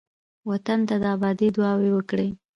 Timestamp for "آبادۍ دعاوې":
1.15-1.89